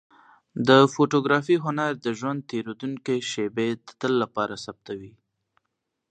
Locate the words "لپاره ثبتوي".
4.23-5.13